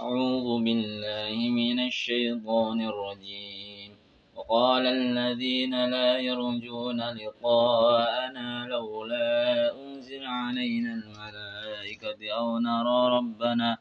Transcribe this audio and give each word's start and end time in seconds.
أعوذ 0.00 0.62
بالله 0.64 1.36
من 1.60 1.78
الشيطان 1.90 2.78
الرجيم. 2.80 3.90
وقال 4.36 4.86
الذين 4.86 5.74
لا 5.90 6.18
يرجون 6.18 7.00
لقاءنا 7.00 8.66
لولا 8.70 9.74
أنزل 9.82 10.24
علينا 10.24 10.92
الملائكة 10.94 12.20
أو 12.38 12.58
نرى 12.58 13.00
ربنا 13.16 13.78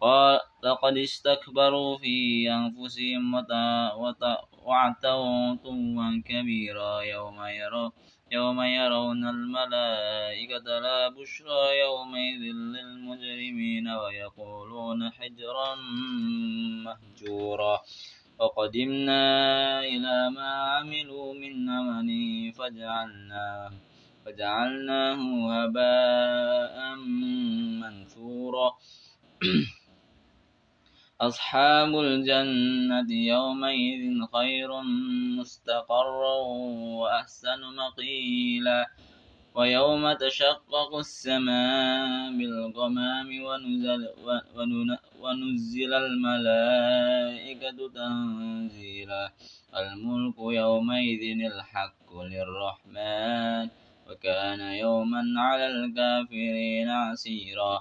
قال 0.00 0.40
لقد 0.64 0.96
استكبروا 0.96 1.98
في 1.98 2.16
أنفسهم 2.52 3.34
وعتوا 3.34 4.44
عتوا 4.66 6.22
كبيرا 6.24 7.00
يوم 7.00 7.38
يروا 7.60 7.90
يوم 8.30 8.60
يرون 8.60 9.28
الملائكة 9.28 10.78
لا 10.78 11.08
بشرى 11.08 11.78
يومئذ 11.80 12.42
للمجرمين 12.74 13.88
ويقولون 13.88 15.10
حجرا 15.10 15.74
مهجورا. 16.84 17.80
وقدمنا 18.38 19.24
إلى 19.80 20.30
ما 20.30 20.50
عملوا 20.72 21.34
من 21.34 21.70
عمل 21.70 22.10
فجعلناه 22.52 23.72
فجعلناه 24.24 25.20
هباء 25.52 26.94
منثورا. 27.80 28.68
أصحاب 31.20 31.98
الجنة 31.98 33.10
يومئذ 33.10 34.02
خير 34.32 34.82
مستقرا 35.38 36.36
وأحسن 37.00 37.60
مقيلا 37.76 38.86
ويوم 39.54 40.12
تشقق 40.12 40.94
السماء 40.98 42.32
بالغمام 42.38 43.28
ونزل, 43.44 44.08
ونزل 45.20 45.94
الملائكة 45.94 47.78
تنزيلا. 47.94 49.32
الملك 49.76 50.38
يومئذ 50.38 51.22
الحق 51.52 52.10
للرحمن. 52.32 53.87
وكان 54.08 54.60
يوما 54.60 55.22
على 55.36 55.66
الكافرين 55.66 56.88
عسيرا. 56.88 57.74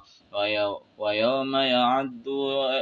ويوم 0.97 1.55
يعد 1.55 2.27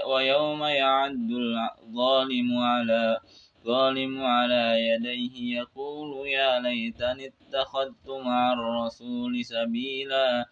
ويوم 0.07 0.63
يعد 0.63 1.29
الظالم 1.31 2.57
على 2.57 3.19
الظالم 3.65 4.23
على 4.23 4.63
يديه 4.89 5.59
يقول 5.59 6.27
يا 6.27 6.59
ليتني 6.59 7.25
اتخذت 7.27 8.07
مع 8.25 8.53
الرسول 8.53 9.45
سبيلا. 9.45 10.45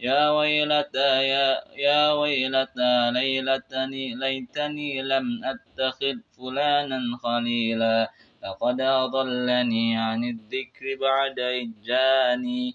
يا 0.00 0.30
ويلتى 0.30 1.28
يا, 1.32 1.48
يا 1.76 2.12
ويلتى 2.12 3.10
ليلتني 3.10 4.14
ليتني 4.14 5.02
لم 5.02 5.26
أتخذ 5.44 6.16
فلانا 6.36 7.00
خليلا. 7.22 8.10
لقد 8.44 8.80
أضلني 8.80 9.96
عن 9.98 10.24
الذكر 10.24 10.96
بعد 11.00 11.38
إذ 11.38 11.68
جاني. 11.84 12.74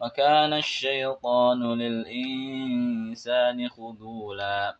وكان 0.00 0.52
الشيطان 0.52 1.78
للإنسان 1.78 3.68
خذولا. 3.68 4.76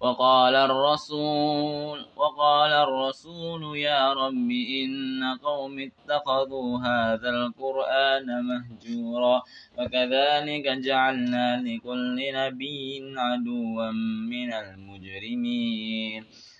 وقال 0.00 0.54
الرسول 0.54 2.06
وقال 2.16 2.72
الرسول 2.72 3.78
يا 3.78 4.12
رب 4.12 4.50
إن 4.50 5.38
قوم 5.42 5.78
اتخذوا 5.78 6.78
هذا 6.78 7.30
القرآن 7.30 8.26
مهجورا. 8.44 9.42
وكذلك 9.78 10.68
جعلنا 10.68 11.62
لكل 11.62 12.32
نبي 12.34 13.14
عدوا 13.16 13.90
من 14.30 14.52
المجرمين. 14.52 16.24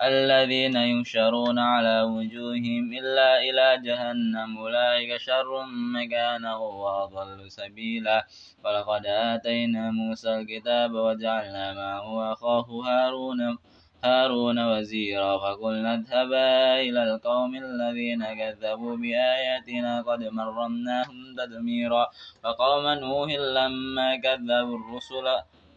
الذين 0.00 0.76
ينشرون 0.76 1.58
على 1.58 2.02
وجوههم 2.02 2.92
إلا 2.92 3.40
إلى 3.40 3.82
جهنم. 3.84 4.58
أولئك 4.58 5.16
شر 5.16 5.66
مكانا 5.94 6.56
وأضل 6.56 7.50
سبيلا. 7.50 8.26
ولقد 8.64 9.06
آتينا 9.06 9.90
موسى 9.90 10.34
الكتاب 10.34 10.92
وجعلنا 10.92 11.72
معه 11.72 12.32
أخاه 12.32 12.66
هارون 12.86 13.58
هارون 14.04 14.58
وزيرا. 14.58 15.38
فقلنا 15.38 15.94
اذهبا 15.94 16.80
إلى 16.80 17.02
القوم 17.04 17.54
الذين 17.54 18.24
كذبوا 18.24 18.96
بآياتنا 18.96 20.02
قد 20.02 20.22
مرناهم 20.24 21.36
تدميرا. 21.38 22.06
وقوم 22.44 22.86
نوح 22.86 23.30
لما 23.32 24.16
كذبوا 24.16 24.78
الرسل 24.78 25.26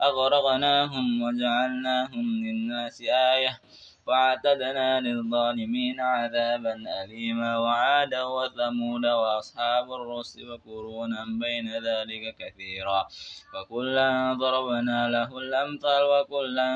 أغرقناهم 0.02 1.22
وجعلناهم 1.22 2.26
للناس 2.46 3.02
آية. 3.02 3.60
واعتدنا 4.08 5.02
للظالمين 5.02 6.00
عذابا 6.00 6.76
أليما. 7.04 7.58
وعادا 7.58 8.24
وثمود 8.24 9.06
وأصحاب 9.06 9.94
الرس 9.94 10.38
وقرونا 10.50 11.26
بين 11.42 11.68
ذلك 11.88 12.36
كثيرا. 12.40 13.08
وكلا 13.54 14.34
ضربنا 14.34 15.10
له 15.10 15.38
الأمثال 15.38 16.04
وكلا 16.14 16.72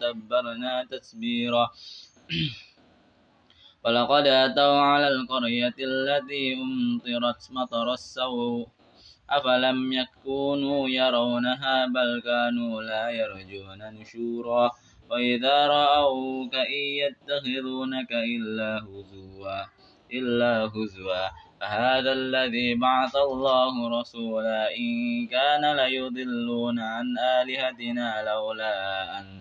تبرنا 0.00 0.84
تسبيرا 0.90 1.70
ولقد 3.84 4.26
أتوا 4.26 4.80
على 4.80 5.08
القرية 5.08 5.78
التي 5.78 6.54
أمطرت 6.62 7.40
مطر 7.50 7.92
السوء. 7.92 8.68
أفلم 9.30 9.92
يكونوا 9.92 10.88
يرونها 10.88 11.86
بل 11.86 12.22
كانوا 12.24 12.82
لا 12.82 13.10
يرجون 13.10 13.80
نشورا. 13.94 14.70
وإذا 15.10 15.66
رأوك 15.66 16.54
إن 16.54 16.82
يتخذونك 17.02 18.12
إلا 18.12 18.70
هزوا 18.84 19.60
إلا 20.12 20.70
هزوا. 20.74 21.28
فهذا 21.60 22.12
الذي 22.12 22.74
بعث 22.74 23.16
الله 23.16 24.00
رسولا 24.00 24.76
إن 24.76 25.26
كان 25.26 25.76
ليضلون 25.76 26.78
عن 26.80 27.06
آلهتنا 27.18 28.22
لولا 28.22 28.74
أن 29.18 29.40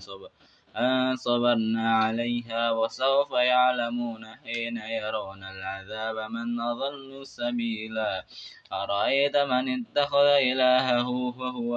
أن 0.77 1.15
صبرنا 1.15 1.95
عليها 1.95 2.71
وسوف 2.71 3.31
يعلمون 3.31 4.25
حين 4.25 4.77
يرون 4.77 5.43
العذاب 5.43 6.31
من 6.31 6.59
أضل 6.61 7.27
سبيلا 7.27 8.25
أرأيت 8.73 9.37
من 9.37 9.65
اتخذ 9.79 10.25
إلهه 10.25 11.31
فهو 11.31 11.73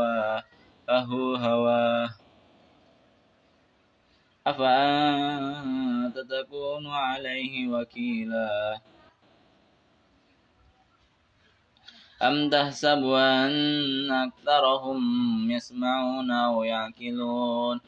فهو 0.89 1.35
هواه؟ 1.35 2.09
أفأنت 4.47 6.19
تكون 6.19 6.87
عليه 6.87 7.69
وكيلا؟ 7.69 8.81
أم 12.23 12.51
تحسب 12.51 13.05
أن 13.05 14.11
أكثرهم 14.13 15.01
يسمعون 15.51 16.31
أو 16.31 16.63
يعقلون؟ 16.65 17.81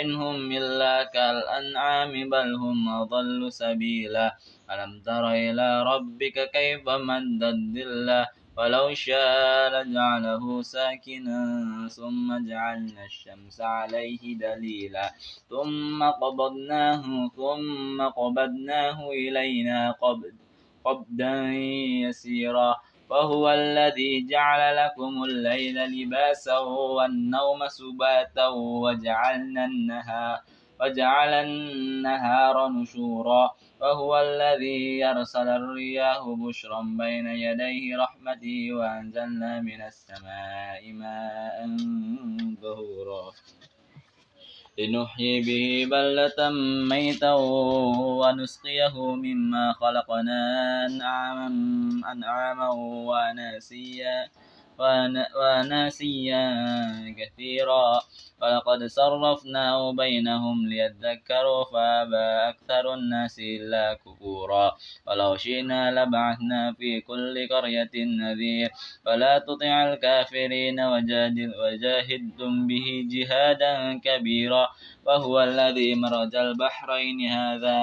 إن 0.00 0.14
هم 0.14 0.52
إلا 0.52 1.04
كالأنعام 1.04 2.30
بل 2.30 2.54
هم 2.54 2.88
أضل 2.88 3.52
سبيلا. 3.52 4.36
ألم 4.70 5.02
تر 5.02 5.30
إلى 5.30 5.82
ربك 5.82 6.50
كيف 6.50 6.88
مد 6.88 7.42
الظل 7.42 8.26
ولو 8.60 8.94
شاء 8.94 9.72
لجعله 9.72 10.62
ساكنا 10.62 11.40
ثم 11.88 12.28
جعلنا 12.48 13.04
الشمس 13.04 13.60
عليه 13.60 14.36
دليلا. 14.36 15.06
ثم 15.50 16.02
قبضناه 16.04 17.04
ثم 17.36 17.98
قبضناه 18.02 18.98
إلينا 19.10 19.90
قبض 19.92 20.34
قبضا 20.84 21.36
يسيرا. 22.04 22.76
وهو 23.10 23.50
الذي 23.50 24.26
جعل 24.30 24.76
لكم 24.76 25.24
الليل 25.24 25.76
لباسا 25.94 26.58
والنوم 26.58 27.68
سباتا 27.68 28.46
وجعلنا 28.82 29.64
النهار 29.64 30.38
وجعل 30.80 31.32
النهار 31.34 32.68
نشورا 32.68 33.50
وهو 33.80 34.20
الذي 34.20 34.98
يرسل 34.98 35.48
الرياح 35.48 36.22
بشرا 36.28 36.82
بين 36.82 37.26
يديه 37.26 37.96
رحمته 37.96 38.72
وأنزلنا 38.72 39.60
من 39.60 39.80
السماء 39.82 40.92
ماء 40.92 41.56
ظهورا. 42.62 43.32
لنحيي 44.78 45.40
به 45.40 45.90
بلة 45.90 46.50
ميتا 46.90 47.34
ونسقيه 48.20 49.14
مما 49.14 49.72
خلقنا 49.72 50.40
أنعاما 50.86 51.48
أنعاما 52.12 52.68
وناسيا 53.08 54.28
وناسيا 54.80 56.44
كثيرا. 57.18 58.00
ولقد 58.42 58.84
صرفناه 58.84 59.92
بينهم 59.92 60.68
ليذكروا 60.68 61.64
فأبى 61.72 62.26
أكثر 62.50 62.94
الناس 62.94 63.38
إلا 63.38 63.94
كفورا. 63.94 64.72
ولو 65.06 65.36
شئنا 65.36 65.90
لبعثنا 65.90 66.72
في 66.72 67.00
كل 67.00 67.48
قرية 67.48 67.90
نذير. 67.94 68.70
فلا 69.04 69.38
تطع 69.38 69.92
الكافرين 69.92 70.80
وجادل 70.80 71.52
وجاهدهم 71.60 72.66
به 72.66 72.86
جهادا 73.12 74.00
كبيرا. 74.04 74.68
وهو 75.06 75.40
الذي 75.40 75.94
مرج 75.94 76.34
البحرين. 76.36 77.20
هذا 77.28 77.78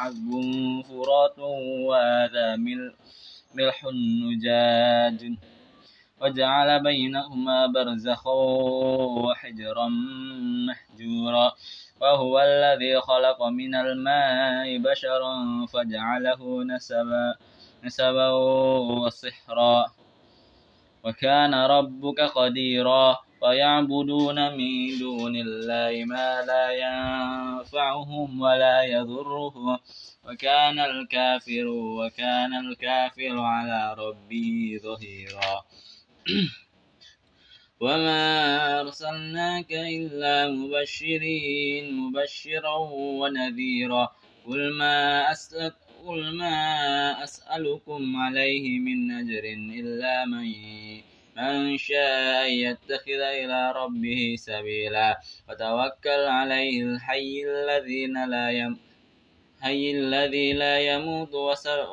عذب 0.00 0.30
فرات 0.88 1.38
وهذا 1.88 2.56
ملح 3.54 3.78
نجاج. 4.24 5.20
وجعل 6.24 6.82
بينهما 6.82 7.66
برزخا 7.66 8.32
وحجرا 9.24 9.88
محجورا. 10.68 11.52
وهو 12.00 12.40
الذي 12.40 13.00
خلق 13.00 13.42
من 13.42 13.74
الماء 13.74 14.78
بشرا 14.78 15.66
فجعله 15.66 16.64
نسبا 16.64 17.34
نسبا 17.84 18.28
وصحرا. 19.00 19.86
وكان 21.04 21.54
ربك 21.54 22.20
قديرا. 22.20 23.18
ويعبدون 23.42 24.56
من 24.56 24.98
دون 24.98 25.36
الله 25.36 26.04
ما 26.04 26.42
لا 26.42 26.70
ينفعهم 26.70 28.40
ولا 28.40 28.82
يضرهم. 28.82 29.78
وكان 30.28 30.78
الكافر 30.78 31.66
وكان 31.68 32.54
الكافر 32.54 33.40
على 33.40 33.94
ربه 33.98 34.80
ظهيرا. 34.82 35.83
وما 37.80 38.80
أرسلناك 38.80 39.72
إلا 39.72 40.48
مبشرين 40.50 41.92
مبشرا 41.96 42.76
ونذيرا. 43.20 44.08
قل 44.46 44.72
ما 44.78 45.30
أسلك 45.32 45.74
قل 46.04 46.36
ما 46.36 46.56
أسألكم 47.24 48.16
عليه 48.16 48.78
من 48.78 49.10
أجر 49.10 49.44
إلا 49.80 50.24
من 50.24 50.48
من 51.36 51.76
شاء 51.76 52.46
يتخذ 52.52 53.20
إلى 53.40 53.72
ربه 53.72 54.34
سبيلا. 54.38 55.20
وتوكل 55.48 56.22
عليه 56.38 56.82
الحي 56.82 57.44
الذين 57.44 58.30
لا 58.30 58.50
يم 58.50 58.78
الحي 59.64 59.90
الذي 59.90 60.52
لا 60.52 60.76
يموت 60.78 61.34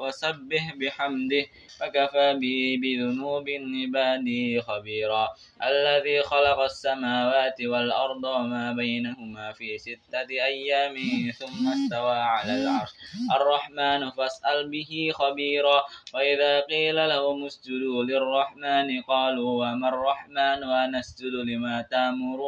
وسبح 0.03 0.75
بحمده 0.75 1.45
وكفى 1.81 2.27
به 2.41 2.59
بذنوب 2.83 3.45
عباده 3.50 4.62
خبيرا. 4.68 5.27
الذي 5.63 6.21
خلق 6.21 6.59
السماوات 6.59 7.62
والأرض 7.62 8.23
وما 8.23 8.73
بينهما 8.73 9.51
في 9.53 9.77
ستة 9.77 10.29
أيام 10.29 10.95
ثم 11.39 11.63
استوى 11.68 12.18
على 12.35 12.53
العرش. 12.63 12.91
الرحمن 13.31 14.09
فاسأل 14.12 14.69
به 14.69 15.12
خبيرا. 15.13 15.83
وإذا 16.13 16.59
قيل 16.59 16.95
لهم 16.95 17.45
اسجدوا 17.45 18.03
للرحمن 18.03 19.01
قالوا 19.01 19.51
وما 19.62 19.89
الرحمن 19.89 20.59
ونسجد 20.63 21.33
لما 21.47 21.88
تأمر 21.91 22.39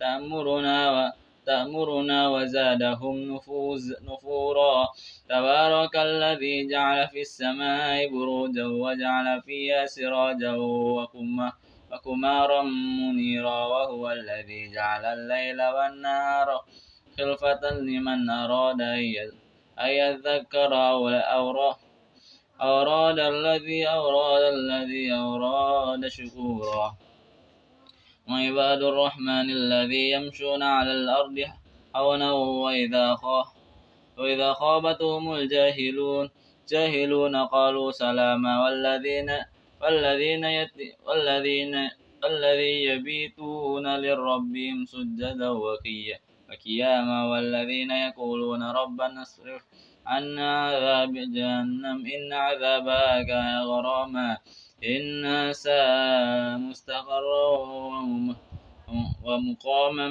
تأمرنا 0.00 1.12
تأمرنا 1.50 2.20
وزادهم 2.34 3.14
نفوز 3.34 3.84
نفورا. 4.08 4.76
تبارك 5.28 5.94
الذي 5.96 6.56
جعل 6.72 6.98
في 7.12 7.20
السماء 7.26 7.96
بروجا 8.14 8.66
وجعل 8.84 9.26
فيها 9.46 9.86
سراجا 9.86 10.54
وقمارا 11.90 12.62
منيرا. 13.00 13.60
وهو 13.72 14.04
الذي 14.18 14.62
جعل 14.76 15.04
الليل 15.16 15.58
والنهار 15.76 16.48
خلفة 17.16 17.62
لمن 17.88 18.30
أراد 18.30 18.80
أن 19.84 19.90
يذكر 20.02 20.72
أو 20.74 21.58
أراد 22.60 23.18
الذي 23.18 23.88
أراد 23.88 24.42
الذي 24.56 25.12
أراد 25.12 26.02
شكورا. 26.16 26.86
وعباد 28.30 28.82
الرحمن 28.82 29.50
الذي 29.50 30.10
يمشون 30.10 30.62
على 30.62 30.92
الأرض 30.92 31.36
حونا 31.94 32.32
وإذا 32.32 33.14
خاف 33.14 33.46
وإذا 34.18 34.52
خابتهم 34.52 35.32
الجاهلون. 35.34 36.30
جاهلون 36.70 37.36
قالوا 37.36 37.90
سلاما 37.90 38.64
والذين 38.64 39.30
والذين 39.82 40.44
والذين 41.06 41.74
الذي 42.24 42.74
يبيتون 42.84 43.86
لربهم 44.04 44.84
سجدا 44.84 45.50
وقياما 46.50 47.18
والذين 47.30 47.90
يقولون 47.90 48.62
ربنا 48.62 49.22
اصرف 49.22 49.62
عنا 50.06 50.50
عذاب 50.66 51.12
جهنم 51.12 51.98
إن 52.14 52.32
عذابها 52.32 53.22
كان 53.22 53.62
غراما. 53.70 54.38
إن 54.84 55.52
ساء 55.52 56.58
مستقرا 56.58 57.58
ومقاما 59.24 60.10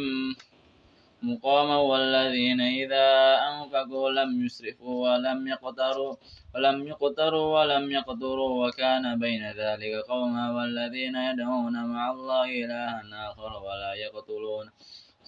مقاما 1.23 1.77
والذين 1.77 2.61
إذا 2.61 3.37
أنفقوا 3.49 4.09
لم 4.09 4.45
يسرفوا 4.45 5.09
ولم 5.09 5.47
يقتروا 5.47 6.15
ولم 6.55 6.87
يقتروا 6.87 7.59
ولم 7.59 7.91
يقتروا 7.91 8.67
وكان 8.67 9.19
بين 9.19 9.51
ذلك 9.51 9.93
قوما 10.09 10.51
والذين 10.51 11.15
يدعون 11.15 11.85
مع 11.85 12.11
الله 12.11 12.45
إلها 12.45 13.03
آخر 13.31 13.63
ولا 13.63 13.93
يقتلون. 13.93 14.71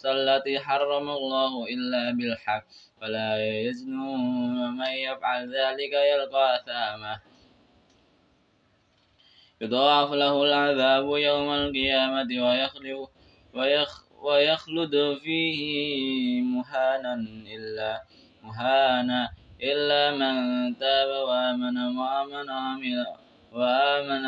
التي 0.05 0.59
حرم 0.59 1.09
الله 1.09 1.65
إلا 1.65 2.11
بالحق 2.11 2.63
فلا 3.01 3.59
يزنون 3.61 4.63
ومن 4.63 4.94
يفعل 5.07 5.55
ذلك 5.55 5.94
يلقى 5.94 6.55
أثاما 6.55 7.19
يضاعف 9.61 10.11
له 10.11 10.43
العذاب 10.43 11.05
يوم 11.05 11.49
القيامة 11.53 12.29
ويخلد, 12.45 13.07
ويخ 13.53 14.03
ويخلد 14.21 15.17
فيه 15.23 16.41
مهانا 16.41 17.13
إلا 17.55 18.01
مهانا 18.44 19.30
إلا 19.63 20.11
من 20.11 20.35
تاب 20.77 21.09
وآمن 21.27 21.77
وآمن 21.77 22.49
وعمل 22.49 23.06
وآمن 23.51 24.25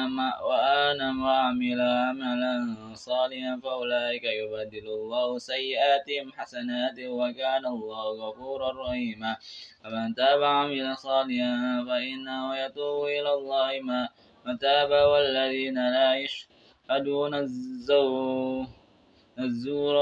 وآمن 0.50 1.22
وعمل 1.22 1.82
عملا 1.82 2.76
صالحا 2.94 3.60
فأولئك 3.64 4.24
يبدل 4.24 4.88
الله 4.88 5.38
سيئاتهم 5.38 6.32
حسنات 6.38 7.00
وكان 7.00 7.66
الله 7.66 8.06
غفورا 8.22 8.70
رحيما. 8.86 9.38
فمن 9.84 10.16
تاب 10.16 10.40
وعمل 10.40 10.98
صالحا 10.98 11.86
فإنه 11.88 12.58
يتوب 12.58 13.06
إلى 13.06 13.34
الله 13.34 13.80
ما 13.82 14.10
متاب 14.46 14.92
والذين 14.92 15.76
لا 15.76 16.16
يشهدون 16.16 17.34
الزور 19.40 19.98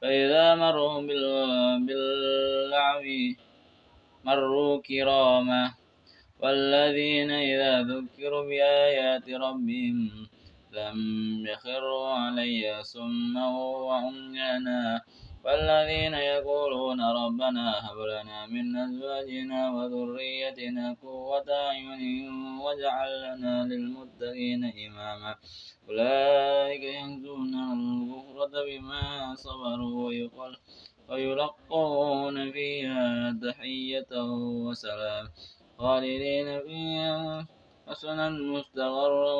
فإذا 0.00 0.54
مروا 0.54 1.00
باللعب 1.86 3.04
مروا 4.24 4.82
كراما. 4.82 5.74
والذين 6.40 7.30
إذا 7.30 7.82
ذكروا 7.82 8.44
بآيات 8.44 9.28
ربهم 9.30 10.28
لم 10.72 10.98
يخروا 11.46 12.08
عليها 12.08 12.82
سما 12.82 13.46
وعميانا 13.58 15.00
والذين 15.46 16.14
يقولون 16.14 17.00
ربنا 17.00 17.66
هب 17.86 17.98
لنا 17.98 18.46
من 18.46 18.76
أزواجنا 18.76 19.70
وذريتنا 19.70 20.96
قوة 21.02 21.44
أعين 21.50 22.30
واجعل 22.60 23.10
لنا 23.22 23.64
للمتقين 23.64 24.62
إماما. 24.86 25.34
أولئك 25.88 26.82
يهزون 26.82 27.54
الغفرة 27.54 28.54
بما 28.66 29.34
صبروا 29.34 30.06
ويقل 30.06 30.56
ويلقون 31.08 32.52
فيها 32.52 33.36
تحية 33.42 34.12
وسلام. 34.66 35.28
خالدين 35.78 36.60
فيها 36.60 37.46
حسنا 37.88 38.30
مستقرا 38.30 39.34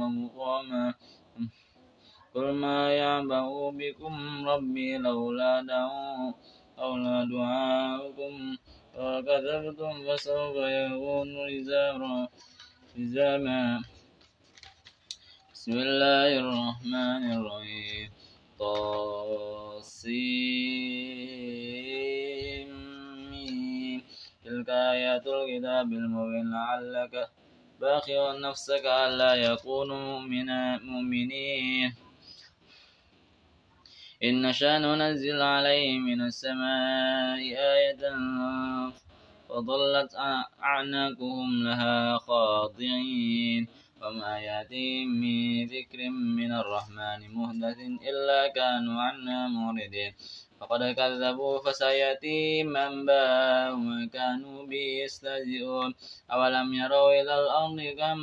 ومقاما. 0.00 0.94
قل 2.36 2.52
ما 2.52 2.92
يعبأ 2.92 3.70
بكم 3.70 4.14
ربي 4.48 4.96
لولا 4.98 5.62
دعوا 5.62 6.32
لولا 6.78 7.24
دعاؤكم 7.32 8.56
وكذبتم 8.98 9.94
فسوف 10.06 10.56
يكون 10.56 11.28
وزارا 11.36 12.28
وزاما 12.98 13.82
بسم 15.52 15.72
الله 15.72 16.30
الرحمن 16.42 17.22
الرحيم. 17.36 18.08
طاسيم. 18.58 19.50
تلك 24.44 24.68
آيات 24.68 25.26
الكتاب 25.26 25.88
المبين 25.92 26.46
لعلك 26.52 27.14
باخر 27.80 28.40
نفسك 28.40 28.84
ألا 28.84 29.32
يكونوا 29.34 30.20
مؤمنين. 30.90 32.05
إن 34.28 34.42
نشأ 34.42 34.78
ننزل 34.78 35.42
عليهم 35.42 36.02
من 36.04 36.20
السماء 36.20 37.40
آية 37.74 38.02
فظلت 39.48 40.10
أعناقهم 40.62 41.50
لها 41.64 42.18
خاضعين 42.18 43.68
وما 44.02 44.38
يأتيهم 44.38 45.08
من 45.08 45.66
ذكر 45.66 46.00
من 46.10 46.52
الرحمن 46.52 47.20
مهدث 47.34 47.78
إلا 48.10 48.40
كانوا 48.58 49.02
عنا 49.02 49.48
موردين 49.48 50.12
فقد 50.60 50.82
كذبوا 50.98 51.58
فسيأتيهم 51.64 52.76
أنباء 52.76 53.74
ما 53.76 54.08
كانوا 54.12 54.66
به 54.66 54.86
يستهزئون 55.04 55.94
أولم 56.32 56.74
يروا 56.74 57.10
إلى 57.20 57.34
الأرض 57.42 57.80
كم 57.98 58.20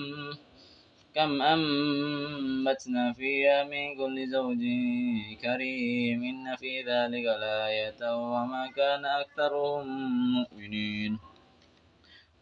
كم 1.15 1.41
أنبتنا 1.41 3.13
فيها 3.13 3.63
من 3.63 3.97
كل 3.97 4.27
زوج 4.27 4.61
كريم 5.41 6.23
إن 6.23 6.55
في 6.55 6.81
ذلك 6.81 7.25
لآية 7.25 8.01
وما 8.15 8.71
كان 8.75 9.05
أكثرهم 9.05 9.87
مؤمنين. 10.33 11.19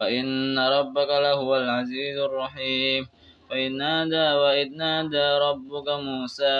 فإن 0.00 0.58
ربك 0.58 1.08
لهو 1.08 1.56
العزيز 1.56 2.18
الرحيم. 2.18 3.06
وإذ 3.50 3.72
نادى 3.72 4.32
وإذ 4.32 4.68
نادى 4.76 5.28
ربك 5.48 5.88
موسى 5.88 6.58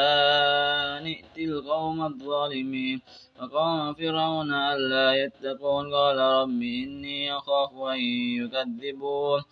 نئت 1.05 1.37
القوم 1.39 2.03
الظالمين. 2.05 3.01
وقوم 3.41 3.95
فرعون 3.95 4.53
ألا 4.53 5.25
يتقون. 5.25 5.95
قال 5.95 6.19
رب 6.19 6.63
إني 6.63 7.33
أخاف 7.37 7.73
أن 7.73 8.01
يكذبون. 8.41 9.43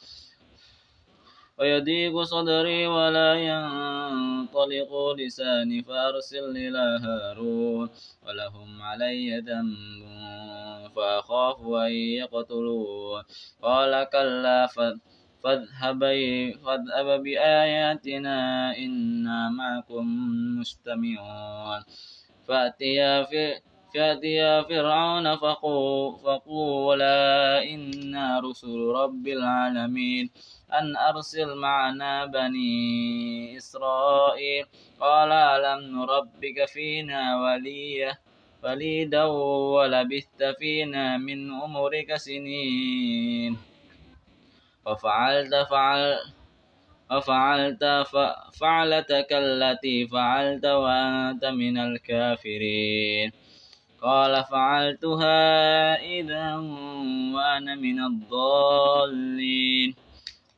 ويضيق 1.61 2.23
صدري 2.23 2.87
ولا 2.87 3.35
ينطلق 3.35 5.13
لساني 5.19 5.83
فأرسل 5.83 6.57
إلى 6.57 7.01
هارون 7.05 7.91
ولهم 8.27 8.83
علي 8.83 9.41
ذنب 9.41 10.91
فأخاف 10.97 11.59
أن 11.61 11.93
يقتلون 11.93 13.23
قال 13.63 14.05
كلا 14.05 14.67
فاذهب 15.45 15.99
بآياتنا 17.23 18.39
إنا 18.77 19.49
معكم 19.49 20.05
مستمعون. 20.61 21.83
فأتيا 22.49 23.23
في 23.23 23.61
فأتيا 23.95 24.63
فرعون 24.63 25.37
فقولا 26.25 27.19
إنا 27.63 28.41
رسل 28.41 28.79
رب 28.79 29.29
العالمين 29.29 30.31
أن 30.73 30.97
أرسل 30.97 31.55
معنا 31.55 32.27
بني 32.27 33.57
إسرائيل. 33.57 34.67
قال 35.01 35.33
ألم 35.33 35.81
نربك 35.97 36.65
فينا 36.69 37.43
وليا 37.43 38.13
وليدا 38.65 39.25
ولبثت 39.75 40.43
فينا 40.59 41.17
من 41.17 41.51
أمرك 41.53 42.17
سنين. 42.17 43.57
وفعلت 44.87 45.55
فعل 45.71 46.17
وفعلت 47.11 47.85
فعلتك 48.61 49.31
التي 49.33 50.07
فعلت 50.07 50.67
وأنت 50.67 51.45
من 51.45 51.79
الكافرين. 51.79 53.33
قال 54.03 54.45
فعلتها 54.45 55.95
إذا 55.95 56.57
وأنا 57.35 57.75
من 57.75 58.05
الضالين. 58.05 59.95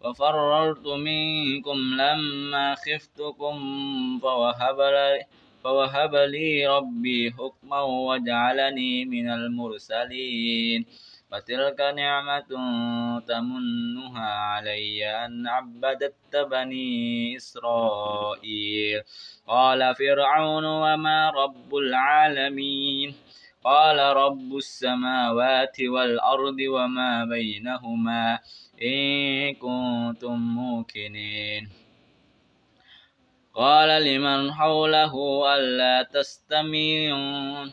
وفررت 0.04 0.86
منكم 0.86 1.78
لما 1.94 2.74
خفتكم 2.74 3.54
فوهب 4.22 4.80
لي, 4.80 5.24
فوهب 5.64 6.14
لي 6.14 6.66
ربي 6.66 7.30
حكما 7.30 7.80
وجعلني 7.82 9.04
من 9.04 9.30
المرسلين. 9.30 10.86
فتلك 11.32 11.80
نعمة 11.80 12.50
تمنها 13.28 14.30
علي 14.30 15.24
أن 15.24 15.48
عبدت 15.48 16.36
بني 16.36 17.36
إسرائيل 17.36 19.02
قال 19.46 19.94
فرعون 19.94 20.64
وما 20.64 21.30
رب 21.30 21.74
العالمين 21.74 23.14
قال 23.64 23.98
رب 24.16 24.56
السماوات 24.56 25.76
والأرض 25.80 26.56
وما 26.68 27.24
بينهما 27.24 28.38
إن 28.82 29.54
كنتم 29.54 30.34
موقنين 30.38 31.68
قال 33.54 34.04
لمن 34.04 34.52
حوله 34.52 35.14
ألا 35.54 36.02
تستمعون 36.02 37.72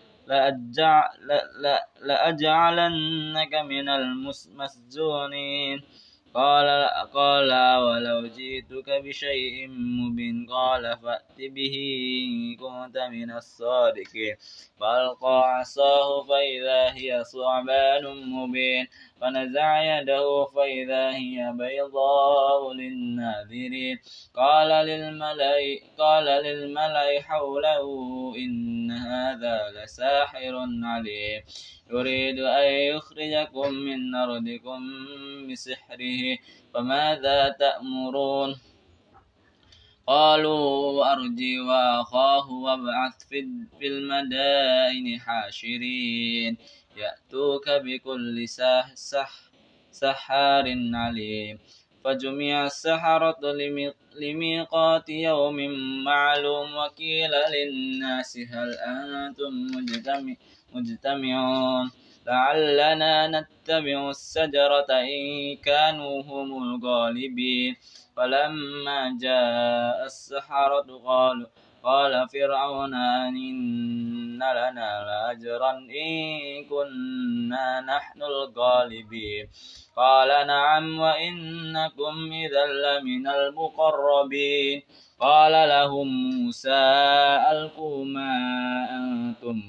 لأجعلنك 2.01 3.53
من 3.55 3.89
المسجونين. 3.89 5.81
قال 6.33 6.67
قال 7.13 7.51
ولو 7.77 8.27
جئتك 8.27 8.89
بشيء 9.03 9.67
مبين 9.67 10.47
قال 10.49 10.97
فأت 10.97 11.37
به 11.37 11.75
إن 12.27 12.55
كنت 12.55 12.97
من 12.97 13.31
الصادقين. 13.31 14.35
فألقى 14.79 15.43
عصاه 15.57 16.23
فإذا 16.23 16.93
هي 16.93 17.23
ثعبان 17.23 18.05
مبين. 18.31 18.87
فنزع 19.21 19.99
يده 19.99 20.45
فإذا 20.45 21.15
هي 21.15 21.53
بيضاء 21.53 22.73
للناذرين. 22.73 23.99
قال 24.35 24.85
للملأ 24.85 25.55
قال 25.97 26.25
للملأ 26.25 27.21
حوله 27.21 27.85
إن 28.37 28.91
هذا 28.91 29.57
لساحر 29.75 30.55
عليم. 30.83 31.41
يريد 31.91 32.39
أن 32.39 32.73
يخرجكم 32.73 33.73
من 33.73 34.15
أرضكم 34.15 34.81
بسحره 35.51 36.37
فماذا 36.73 37.49
تأمرون؟ 37.49 38.55
قالوا 40.07 41.11
أرجي 41.11 41.59
وأخاه 41.59 42.51
وابعث 42.51 43.27
في 43.79 43.87
المدائن 43.87 45.19
حاشرين. 45.19 46.57
يأتوك 46.95 47.69
بكل 47.69 48.47
سح 48.47 48.91
سح 48.93 49.31
سحار 49.91 50.65
عليم. 50.93 51.59
فجمع 52.03 52.65
السحرة 52.65 53.41
لميقات 54.21 55.09
يوم 55.09 55.57
معلوم. 56.03 56.75
وكيل 56.75 57.31
للناس 57.55 58.37
هل 58.37 58.69
أنتم 58.73 59.53
مجتمعون؟ 60.73 61.91
لعلنا 62.27 63.27
نتبع 63.27 64.09
السجرة 64.09 64.89
إن 64.89 65.55
كانوا 65.55 66.21
هم 66.21 66.49
الغالبين. 66.63 67.75
فلما 68.17 69.17
جاء 69.21 70.05
السحرة 70.05 71.01
قالوا 71.05 71.47
قال 71.83 72.29
فرعون 72.29 72.93
إن 72.93 74.37
لنا 74.37 74.91
لأجرا 75.05 75.71
إن 75.71 76.65
كنا 76.69 77.81
نحن 77.81 78.23
الغالبين. 78.23 79.47
قال 79.97 80.47
نعم 80.47 80.99
وإنكم 80.99 82.31
إذا 82.31 82.65
لمن 82.65 83.27
المقربين. 83.27 84.81
قال 85.19 85.69
لهم 85.69 86.07
موسى 86.29 86.83
ألقوا 87.51 88.05
ما 88.05 88.33
أنتم 88.91 89.61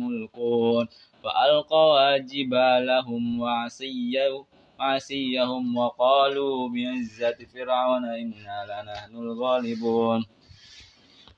ملقون. 0.00 0.88
فألقوا 1.24 2.16
جبالهم 2.16 3.40
وعصيهم 3.40 4.44
وعصيهم 4.80 5.76
وقالوا 5.76 6.68
بعزة 6.68 7.38
فرعون 7.54 8.04
إنا 8.04 8.58
لنحن 8.70 9.16
الغالبون. 9.16 10.39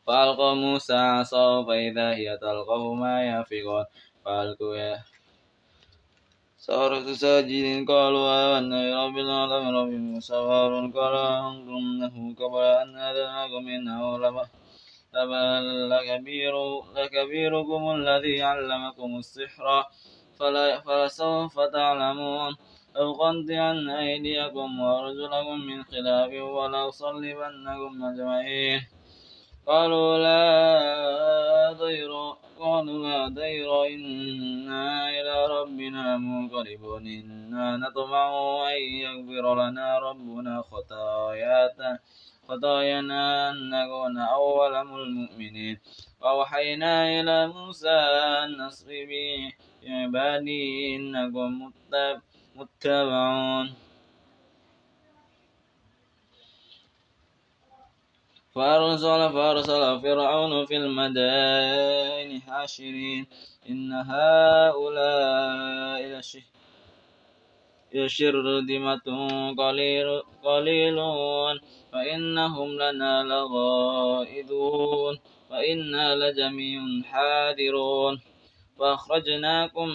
فألقى 0.06 0.56
موسى 0.56 0.94
عصاه 0.94 1.64
فإذا 1.66 2.14
هي 2.14 2.38
تلقف 2.38 2.82
ما 3.02 3.24
يافقون 3.24 3.84
فألقوا 4.24 4.96
سارة 6.62 7.12
ساجدين 7.12 7.86
قالوا 7.86 8.58
آمنا 8.58 8.80
برب 8.90 9.18
العالمين. 9.18 9.74
رب 9.74 9.92
موسى 10.10 10.36
وهارون 10.36 10.92
قال 10.92 11.14
أنتم 11.48 11.84
له 12.00 12.14
قبل 12.40 12.64
أن 12.82 12.90
أذنكم 13.08 13.62
إنه 13.76 14.02
لكبير 15.92 16.54
لكبيركم 16.96 17.82
الذي 17.98 18.42
علمكم 18.42 19.10
السحر. 19.18 19.66
فلسوف 20.86 21.54
تعلمون. 21.60 22.52
لأقطعن 22.94 23.90
أيديكم 23.90 24.80
وأرجلكم 24.80 25.56
من 25.68 25.78
خلاف 25.90 26.32
ولأصلبنكم 26.56 27.92
أجمعين. 28.10 28.80
قالوا 29.66 30.18
لا 30.18 31.72
ضير 31.72 32.10
قالوا 32.58 33.08
لا 33.08 33.28
ضير 33.28 33.86
إنا 33.86 35.10
إلى 35.10 35.46
ربنا 35.46 36.16
منقلبون 36.18 37.06
إنا 37.06 37.76
نطمع 37.76 38.28
أن 38.68 38.82
يغفر 38.82 39.54
لنا 39.62 39.98
ربنا 39.98 40.62
خطايانا 40.62 41.98
خطايانا 42.48 43.50
أن 43.50 43.70
نكون 43.70 44.18
أول 44.18 44.74
المؤمنين. 44.74 45.80
وأوحينا 46.20 47.20
إلى 47.20 47.48
موسى 47.48 47.98
أن 48.42 48.58
نصر 48.58 48.86
بعبادي 48.88 50.96
إنكم 50.96 51.72
متبعون. 52.56 53.74
فأرسل 58.54 59.32
فأرسل 59.32 60.00
فرعون 60.00 60.66
في 60.66 60.76
المدائن 60.76 62.40
حاشرين. 62.40 63.26
إن 63.70 63.92
هؤلاء 63.92 66.20
لشرذمة 67.94 69.28
قليل 69.58 70.22
قليلون. 70.44 71.60
فإنهم 71.92 72.68
لنا 72.68 73.22
لغائدون. 73.22 75.18
وإنا 75.50 76.16
لجميع 76.16 76.80
حاذرون. 77.04 78.20
فأخرجناكم 78.78 79.88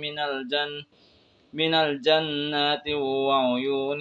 من 0.00 0.18
الجن 0.18 0.82
من 1.52 1.74
الجنات 1.74 2.88
وعيون 2.88 4.00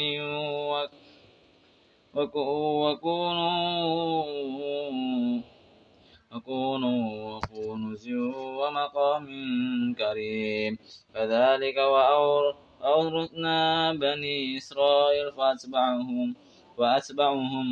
وكونوا 2.16 3.60
وكونوا 6.32 7.38
وكنوز 7.38 8.06
ومقام 8.60 9.26
كريم. 9.94 10.74
كذلك 11.14 11.78
وأورثنا 11.78 13.58
بني 13.94 14.58
إسرائيل 14.58 15.32
فأتبعهم 15.38 16.36
فأتبعهم 16.78 17.68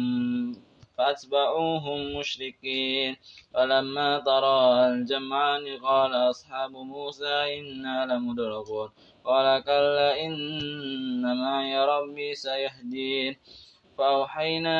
فأتبعوهم 0.98 2.00
مشركين. 2.18 3.12
فلما 3.54 4.20
ترى 4.20 4.58
الجمعان 4.88 5.66
قال 5.82 6.12
أصحاب 6.30 6.72
موسى 6.72 7.36
إنا 7.60 8.06
لمدركون. 8.10 8.90
قال 9.26 9.64
كلا 9.64 10.10
إن 10.26 11.24
معي 11.42 11.74
ربي 11.86 12.36
سيهدين. 12.36 13.36
فأوحينا 13.98 14.80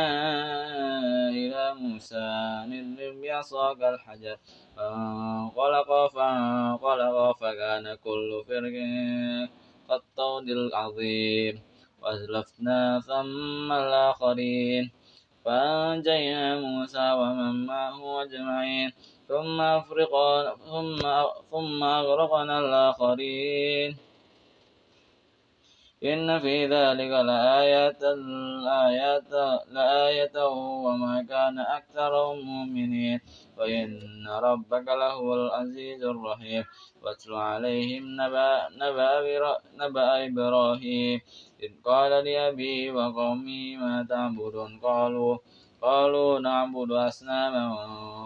إلى 1.30 1.74
موسى 1.76 2.26
أن 2.64 2.72
اضرب 2.74 3.22
بعصاك 3.22 3.82
الحجر. 3.84 4.38
فانطلق 4.78 6.08
فانطلق 6.14 7.38
فكان 7.42 7.96
كل 7.96 8.44
فرق 8.48 8.76
كالطود 9.90 10.48
العظيم. 10.50 11.62
وأزلفنا 12.02 13.00
ثم 13.00 13.72
الآخرين. 13.72 14.92
فأنجينا 15.46 16.60
موسى 16.60 17.12
ومن 17.12 17.66
معه 17.66 18.24
أجمعين. 18.24 18.92
ثم 19.28 19.62
أفرقنا 19.62 20.56
ثم 20.56 21.00
ثم 21.52 21.84
أغرقنا 21.84 22.60
الآخرين. 22.60 24.07
إن 26.04 26.40
في 26.40 26.66
ذلك 26.66 27.12
لآية 27.12 28.02
لآية 29.70 30.48
وما 30.86 31.26
كان 31.30 31.60
أكثرهم 31.60 32.40
مؤمنين. 32.40 33.20
وإن 33.58 34.00
ربك 34.28 34.88
لهو 34.88 35.34
العزيز 35.34 36.04
الرحيم. 36.04 36.64
واتل 37.02 37.34
عليهم 37.34 38.04
نبأ, 38.22 38.70
نبأ, 39.82 40.26
إبراهيم. 40.26 41.22
إذ 41.64 41.72
قال 41.86 42.26
لأبيه 42.26 42.92
وقومه 42.92 43.76
ما 43.78 44.06
تعبدون؟ 44.10 44.80
قالوا 44.80 45.38
قالوا 45.82 46.40
نعبد 46.40 46.92
أصناما 46.92 47.66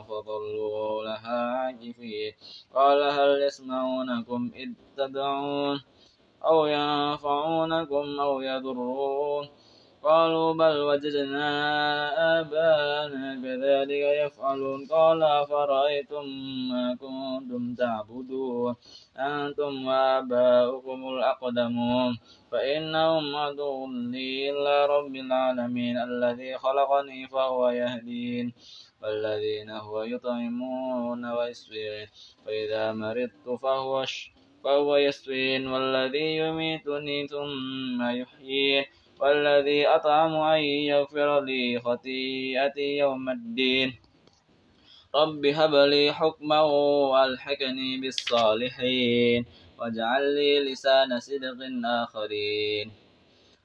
فضلوا 0.09 1.03
لها 1.03 1.39
عاكفين. 1.57 2.33
قال 2.75 3.03
هل 3.03 3.41
يسمعونكم 3.47 4.51
إذ 4.55 4.69
تدعون؟ 4.97 5.81
أو 6.45 6.65
ينفعونكم 6.65 8.19
أو 8.19 8.41
يضرون. 8.41 9.49
قالوا 10.03 10.53
بل 10.53 10.81
وجدنا 10.81 11.49
آباءنا 12.39 13.41
كذلك 13.43 14.03
يفعلون. 14.25 14.87
قال 14.87 15.23
أفرأيتم 15.23 16.25
ما 16.71 16.97
كنتم 17.01 17.75
تعبدون؟ 17.75 18.75
أنتم 19.17 19.87
وآباؤكم 19.87 21.09
الأقدمون. 21.09 22.17
فإنهم 22.51 23.35
عدو 23.35 23.87
لي 23.87 24.49
إلا 24.51 24.85
رب 24.85 25.15
العالمين. 25.15 25.97
الذي 25.97 26.57
خلقني 26.57 27.27
فهو 27.27 27.69
يهدين. 27.69 28.53
والذين 29.03 29.69
هو 29.69 30.03
يطعمون 30.03 31.25
ويسوين 31.25 32.07
فإذا 32.45 32.91
مرضت 32.93 33.49
فهو 33.61 34.05
فهو 34.63 34.95
يسوين 34.95 35.67
والذي 35.67 36.37
يميتني 36.37 37.27
ثم 37.27 38.01
يحيين 38.01 38.85
والذي 39.19 39.87
أطعم 39.87 40.33
أن 40.35 40.63
يغفر 40.63 41.41
لي 41.41 41.79
خطيئتي 41.79 42.97
يوم 42.97 43.29
الدين. 43.29 43.93
رب 45.15 45.45
هب 45.45 45.73
لي 45.75 46.13
حكما 46.13 46.61
وألحقني 47.11 47.97
بالصالحين 48.01 49.45
واجعل 49.79 50.35
لي 50.35 50.59
لسان 50.71 51.19
صدق 51.19 51.59
آخرين. 51.85 52.91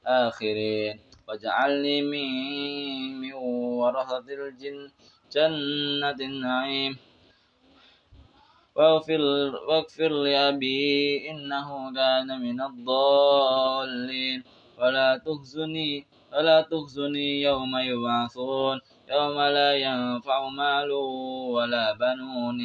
آخرين. 0.06 1.00
واجعلني 1.28 2.02
من 2.02 3.32
ورثة 3.32 4.26
الجن 4.28 4.90
جنة 5.32 6.18
النعيم. 6.20 6.96
واغفر, 8.76 9.20
واغفر 9.68 10.08
لأبي 10.08 11.30
إنه 11.30 11.94
كان 11.94 12.40
من 12.40 12.60
الضالين. 12.60 14.44
ولا 14.78 15.20
تخزني 15.26 16.06
ولا 16.32 16.60
تخزني 16.60 17.42
يوم 17.42 17.76
يبعثون. 17.76 18.80
يوم 19.10 19.40
لا 19.40 19.70
ينفع 19.74 20.48
مال 20.48 20.90
ولا 21.56 21.92
بنون 21.92 22.60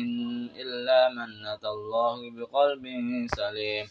إلا 0.61 1.09
من 1.09 1.45
أتى 1.45 1.67
الله 1.67 2.17
بقلب 2.35 2.83
سليم. 3.35 3.85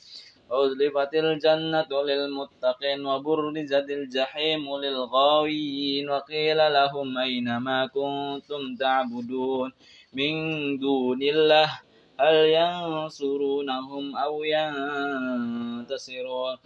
وأزلفت 0.51 1.15
الجنة 1.15 1.91
للمتقين 2.03 3.07
وبرزت 3.07 3.89
الجحيم 3.91 4.77
للغاويين 4.77 6.11
وقيل 6.11 6.73
لهم 6.73 7.19
أين 7.19 7.57
ما 7.57 7.87
كنتم 7.87 8.75
تعبدون 8.77 9.73
من 10.13 10.33
دون 10.79 11.23
الله. 11.23 11.89
هل 12.21 12.37
ينصرونهم 12.61 14.17
أو 14.17 14.45
ينتصرون؟ 14.45 16.57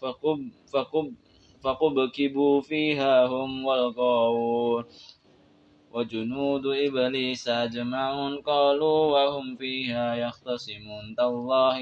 فقب 0.00 0.40
فقب 0.72 1.14
فقبكبوا 1.64 2.60
فيها 2.60 3.26
هم 3.26 3.64
والغاوون. 3.64 4.84
وجنود 5.92 6.66
إبليس 6.66 7.48
أجمعون 7.48 8.40
قالوا 8.40 9.00
وهم 9.14 9.56
فيها 9.56 10.14
يختصمون. 10.14 11.14
تالله 11.16 11.78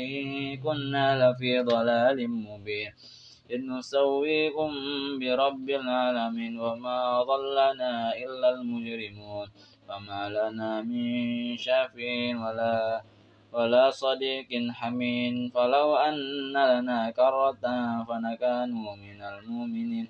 كنا 0.64 1.06
لفي 1.22 1.62
ضلال 1.62 2.18
مبين. 2.30 2.92
إذ 3.50 3.60
نسويكم 3.70 4.70
برب 5.20 5.70
العالمين 5.70 6.60
وما 6.60 7.22
ضلنا 7.22 7.92
إلا 8.24 8.48
المجرمون. 8.54 9.48
فما 9.88 10.28
لنا 10.28 10.82
من 10.82 11.56
شافين 11.56 12.36
ولا 12.36 13.02
ولا 13.52 13.90
صديق 13.90 14.48
حمين 14.72 15.50
فلو 15.54 15.96
أن 15.96 16.16
لنا 16.56 17.10
كرة 17.10 17.64
فنكون 18.08 18.70
من 19.04 19.20
المؤمنين. 19.22 20.08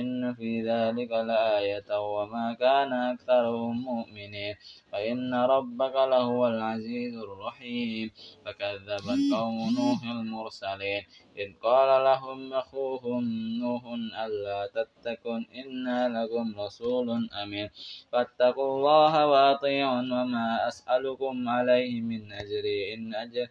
إن 0.00 0.34
في 0.34 0.62
ذلك 0.62 1.10
لآية 1.10 1.98
وما 1.98 2.56
كان 2.60 2.92
أكثرهم 2.92 3.82
مؤمنين. 3.82 4.54
وإن 4.92 5.34
ربك 5.34 5.94
لهو 5.94 6.46
العزيز 6.48 7.14
الرحيم. 7.16 8.10
فكذبت 8.44 9.20
قوم 9.34 9.58
نوح 9.78 10.00
المرسلين. 10.02 11.02
إذ 11.36 11.48
قال 11.62 12.04
لهم 12.04 12.52
أخوهم 12.52 13.24
نوح 13.60 13.82
ألا 14.24 14.70
تتقون 14.74 15.46
إنا 15.54 16.08
لكم 16.08 16.60
رسول 16.60 17.28
أمين. 17.42 17.68
فاتقوا 18.12 18.76
الله 18.76 19.26
وأطيعون. 19.26 20.12
وما 20.12 20.68
أسألكم 20.68 21.48
عليه 21.48 22.00
من 22.00 22.32
أجر. 22.32 22.64
إن 22.94 23.14
أجر 23.14 23.46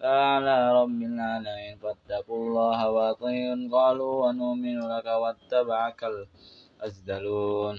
فعلى 0.00 0.56
رب 0.80 1.00
العالمين 1.10 1.74
فاتقوا 1.82 2.40
الله 2.46 2.90
وأطيعون 2.90 3.60
قالوا 3.74 4.14
ونؤمن 4.26 4.78
لك 4.92 5.06
واتبعك 5.06 6.00
الأزدلون. 6.12 7.76